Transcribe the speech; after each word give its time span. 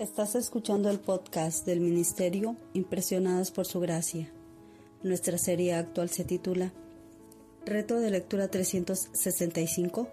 Estás 0.00 0.34
escuchando 0.34 0.88
el 0.88 0.98
podcast 0.98 1.66
del 1.66 1.80
Ministerio 1.80 2.56
Impresionadas 2.72 3.50
por 3.50 3.66
Su 3.66 3.80
Gracia. 3.80 4.32
Nuestra 5.02 5.36
serie 5.36 5.74
actual 5.74 6.08
se 6.08 6.24
titula 6.24 6.72
Reto 7.66 8.00
de 8.00 8.10
Lectura 8.10 8.48
365, 8.48 10.08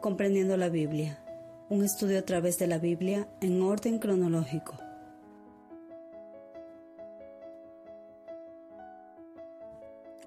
Comprendiendo 0.00 0.56
la 0.56 0.70
Biblia. 0.70 1.22
Un 1.68 1.84
estudio 1.84 2.18
a 2.18 2.22
través 2.22 2.56
de 2.56 2.68
la 2.68 2.78
Biblia 2.78 3.28
en 3.42 3.60
orden 3.60 3.98
cronológico. 3.98 4.78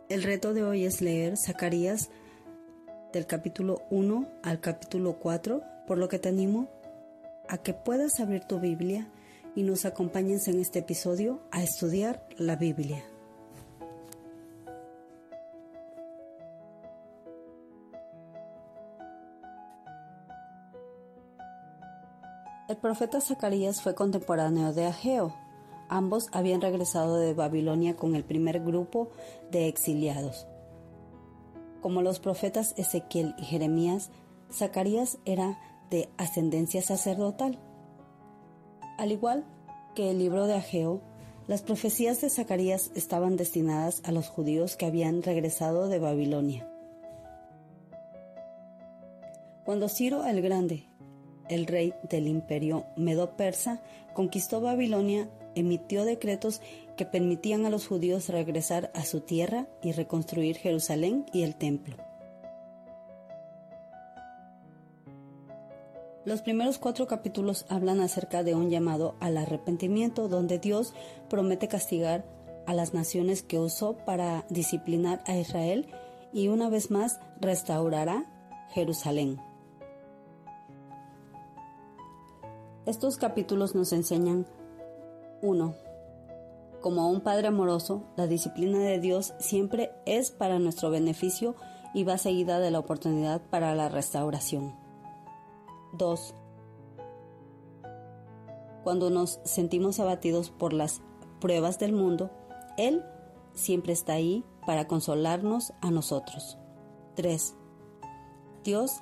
El 0.09 0.21
reto 0.21 0.53
de 0.53 0.61
hoy 0.61 0.85
es 0.85 1.01
leer 1.01 1.37
Zacarías 1.43 2.11
del 3.13 3.25
capítulo 3.25 3.81
1 3.89 4.27
al 4.43 4.59
capítulo 4.59 5.17
4, 5.17 5.63
por 5.87 5.97
lo 5.97 6.07
que 6.07 6.19
te 6.19 6.29
animo 6.29 6.69
a 7.51 7.57
que 7.57 7.73
puedas 7.73 8.21
abrir 8.21 8.45
tu 8.45 8.61
Biblia 8.61 9.09
y 9.55 9.63
nos 9.63 9.83
acompañes 9.83 10.47
en 10.47 10.57
este 10.61 10.79
episodio 10.79 11.41
a 11.51 11.61
estudiar 11.61 12.25
la 12.37 12.55
Biblia. 12.55 13.03
El 22.69 22.77
profeta 22.77 23.19
Zacarías 23.19 23.81
fue 23.81 23.95
contemporáneo 23.95 24.71
de 24.71 24.85
Ageo. 24.85 25.35
Ambos 25.89 26.29
habían 26.31 26.61
regresado 26.61 27.17
de 27.17 27.33
Babilonia 27.33 27.97
con 27.97 28.15
el 28.15 28.23
primer 28.23 28.61
grupo 28.61 29.09
de 29.51 29.67
exiliados. 29.67 30.47
Como 31.81 32.01
los 32.01 32.21
profetas 32.21 32.73
Ezequiel 32.77 33.35
y 33.37 33.43
Jeremías, 33.43 34.09
Zacarías 34.53 35.17
era 35.25 35.59
de 35.91 36.09
ascendencia 36.17 36.81
sacerdotal. 36.81 37.59
Al 38.97 39.11
igual 39.11 39.45
que 39.93 40.09
el 40.09 40.17
libro 40.17 40.47
de 40.47 40.55
Ageo, 40.55 41.01
las 41.47 41.61
profecías 41.61 42.21
de 42.21 42.29
Zacarías 42.29 42.91
estaban 42.95 43.35
destinadas 43.35 44.01
a 44.05 44.11
los 44.11 44.29
judíos 44.29 44.75
que 44.77 44.85
habían 44.85 45.21
regresado 45.21 45.89
de 45.89 45.99
Babilonia. 45.99 46.67
Cuando 49.65 49.89
Ciro 49.89 50.25
el 50.25 50.41
Grande, 50.41 50.85
el 51.49 51.67
rey 51.67 51.93
del 52.09 52.27
imperio 52.27 52.85
medo-persa, 52.95 53.81
conquistó 54.13 54.61
Babilonia, 54.61 55.29
emitió 55.55 56.05
decretos 56.05 56.61
que 56.95 57.05
permitían 57.05 57.65
a 57.65 57.69
los 57.69 57.87
judíos 57.87 58.29
regresar 58.29 58.91
a 58.95 59.03
su 59.03 59.21
tierra 59.21 59.67
y 59.83 59.91
reconstruir 59.91 60.57
Jerusalén 60.57 61.25
y 61.33 61.43
el 61.43 61.55
templo. 61.55 62.10
Los 66.23 66.43
primeros 66.43 66.77
cuatro 66.77 67.07
capítulos 67.07 67.65
hablan 67.67 67.99
acerca 67.99 68.43
de 68.43 68.53
un 68.53 68.69
llamado 68.69 69.15
al 69.19 69.37
arrepentimiento 69.37 70.27
donde 70.27 70.59
Dios 70.59 70.93
promete 71.29 71.67
castigar 71.67 72.25
a 72.67 72.75
las 72.75 72.93
naciones 72.93 73.41
que 73.41 73.57
usó 73.57 73.97
para 74.05 74.45
disciplinar 74.49 75.23
a 75.25 75.35
Israel 75.35 75.87
y 76.31 76.49
una 76.49 76.69
vez 76.69 76.91
más 76.91 77.19
restaurará 77.39 78.25
Jerusalén. 78.69 79.39
Estos 82.85 83.17
capítulos 83.17 83.73
nos 83.73 83.91
enseñan 83.91 84.45
1. 85.41 85.75
Como 86.81 87.09
un 87.09 87.21
Padre 87.21 87.47
amoroso, 87.47 88.03
la 88.15 88.27
disciplina 88.27 88.77
de 88.79 88.99
Dios 88.99 89.33
siempre 89.39 89.91
es 90.05 90.29
para 90.29 90.59
nuestro 90.59 90.91
beneficio 90.91 91.55
y 91.95 92.03
va 92.03 92.19
seguida 92.19 92.59
de 92.59 92.69
la 92.69 92.79
oportunidad 92.79 93.41
para 93.49 93.73
la 93.73 93.89
restauración. 93.89 94.80
2. 95.93 96.35
Cuando 98.83 99.09
nos 99.09 99.39
sentimos 99.43 99.99
abatidos 99.99 100.49
por 100.49 100.73
las 100.73 101.01
pruebas 101.39 101.79
del 101.79 101.93
mundo, 101.93 102.31
Él 102.77 103.03
siempre 103.53 103.93
está 103.93 104.13
ahí 104.13 104.43
para 104.65 104.87
consolarnos 104.87 105.73
a 105.81 105.91
nosotros. 105.91 106.57
3. 107.15 107.55
Dios 108.63 109.01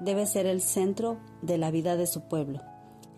debe 0.00 0.26
ser 0.26 0.46
el 0.46 0.62
centro 0.62 1.18
de 1.42 1.58
la 1.58 1.70
vida 1.70 1.96
de 1.96 2.06
su 2.06 2.22
pueblo, 2.22 2.60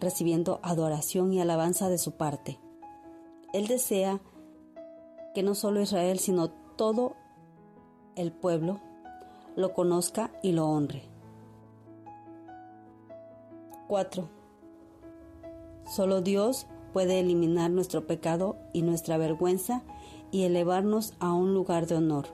recibiendo 0.00 0.60
adoración 0.62 1.32
y 1.32 1.40
alabanza 1.40 1.88
de 1.88 1.98
su 1.98 2.12
parte. 2.12 2.58
Él 3.52 3.66
desea 3.66 4.20
que 5.34 5.42
no 5.42 5.54
solo 5.54 5.80
Israel, 5.80 6.18
sino 6.18 6.50
todo 6.50 7.14
el 8.16 8.32
pueblo 8.32 8.80
lo 9.56 9.72
conozca 9.72 10.30
y 10.42 10.52
lo 10.52 10.66
honre. 10.66 11.11
4. 13.92 14.26
Solo 15.84 16.22
Dios 16.22 16.66
puede 16.94 17.20
eliminar 17.20 17.70
nuestro 17.70 18.06
pecado 18.06 18.56
y 18.72 18.80
nuestra 18.80 19.18
vergüenza 19.18 19.82
y 20.30 20.44
elevarnos 20.44 21.12
a 21.20 21.34
un 21.34 21.52
lugar 21.52 21.86
de 21.86 21.96
honor. 21.96 22.24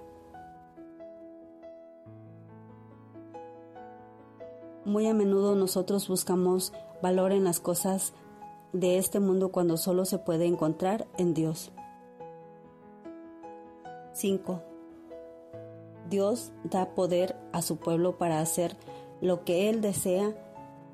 Muy 4.85 5.09
a 5.09 5.15
menudo 5.15 5.57
nosotros 5.57 6.07
buscamos 6.07 6.73
valor 7.03 7.33
en 7.33 7.43
las 7.43 7.59
cosas 7.59 8.13
de 8.73 8.97
este 8.97 9.19
mundo 9.19 9.49
cuando 9.49 9.79
solo 9.79 10.05
se 10.05 10.19
puede 10.19 10.47
encontrar 10.47 11.09
en 11.19 11.35
Dios. 11.35 11.73
5. 14.13 14.63
Dios 16.09 16.53
da 16.63 16.95
poder 16.95 17.35
a 17.53 17.63
su 17.63 17.79
pueblo 17.79 18.17
para 18.17 18.39
hacer 18.39 18.77
lo 19.21 19.43
que 19.45 19.69
Él 19.69 19.81
desea 19.81 20.37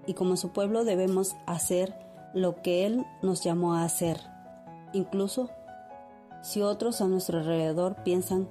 y 0.06 0.14
como 0.14 0.36
su 0.36 0.50
pueblo 0.50 0.84
debemos 0.84 1.36
hacer 1.46 1.94
lo 2.32 2.62
que 2.62 2.86
Él 2.86 3.06
nos 3.22 3.42
llamó 3.42 3.74
a 3.74 3.84
hacer, 3.84 4.20
incluso 4.92 5.50
si 6.42 6.62
otros 6.62 7.00
a 7.00 7.08
nuestro 7.08 7.38
alrededor 7.38 7.96
piensan 8.04 8.48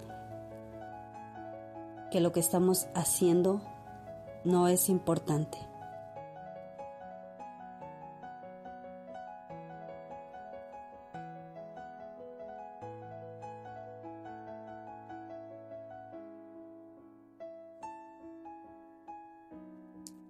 que 2.11 2.21
lo 2.21 2.31
que 2.31 2.39
estamos 2.39 2.87
haciendo 2.95 3.61
no 4.43 4.67
es 4.67 4.89
importante. 4.89 5.57